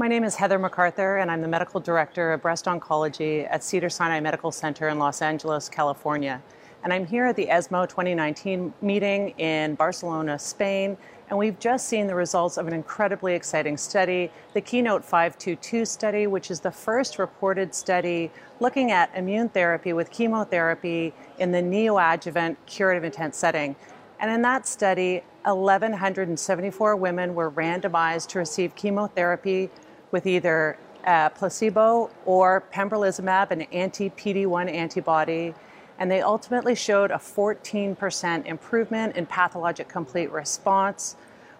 [0.00, 3.90] My name is Heather McArthur, and I'm the Medical Director of Breast Oncology at Cedar
[3.90, 6.40] Sinai Medical Center in Los Angeles, California.
[6.84, 10.96] And I'm here at the ESMO 2019 meeting in Barcelona, Spain,
[11.28, 16.28] and we've just seen the results of an incredibly exciting study, the Keynote 522 study,
[16.28, 22.56] which is the first reported study looking at immune therapy with chemotherapy in the neoadjuvant
[22.66, 23.74] curative intent setting.
[24.20, 29.70] And in that study, 1,174 women were randomized to receive chemotherapy
[30.10, 35.54] with either uh, placebo or pembrolizumab, an anti PD 1 antibody.
[35.98, 41.16] And they ultimately showed a 14% improvement in pathologic complete response.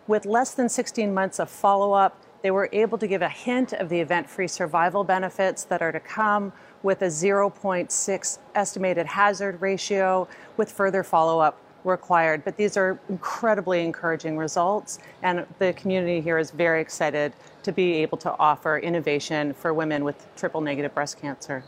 [0.06, 3.72] With less than 16 months of follow up, they were able to give a hint
[3.72, 6.52] of the event free survival benefits that are to come
[6.84, 12.44] with a 0.6 estimated hazard ratio with further follow up required.
[12.44, 17.32] But these are incredibly encouraging results, and the community here is very excited
[17.64, 21.64] to be able to offer innovation for women with triple negative breast cancer.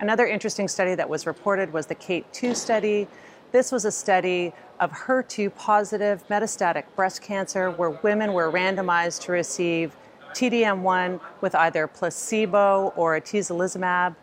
[0.00, 3.08] Another interesting study that was reported was the KATE 2 study.
[3.50, 9.32] This was a study of HER2 positive metastatic breast cancer where women were randomized to
[9.32, 9.96] receive
[10.34, 14.14] TDM1 with either placebo or atezolizumab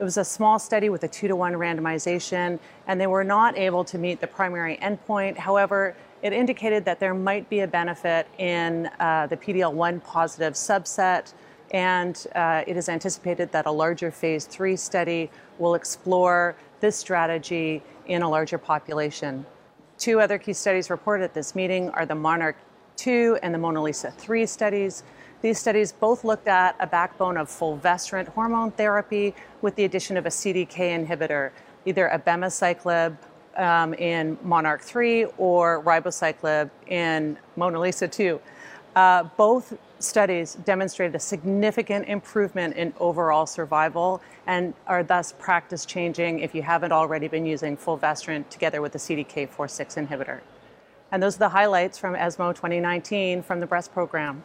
[0.00, 3.58] it was a small study with a two to one randomization, and they were not
[3.58, 5.36] able to meet the primary endpoint.
[5.36, 11.34] However, it indicated that there might be a benefit in uh, the PDL1 positive subset,
[11.72, 17.82] and uh, it is anticipated that a larger phase three study will explore this strategy
[18.06, 19.44] in a larger population.
[19.98, 22.56] Two other key studies reported at this meeting are the Monarch
[23.00, 25.04] 2 and the MONALEESA 3 studies.
[25.40, 30.26] These studies both looked at a backbone of fulvestrant hormone therapy with the addition of
[30.26, 31.50] a CDK inhibitor,
[31.86, 33.16] either abemaciclib
[33.56, 38.38] um, in Monarch 3 or ribociclib in MONALEESA 2.
[38.96, 46.40] Uh, both studies demonstrated a significant improvement in overall survival and are thus practice changing
[46.40, 50.40] if you haven't already been using fulvestrant together with the CDK4/6 inhibitor.
[51.12, 54.44] And those are the highlights from ESMO 2019 from the breast program.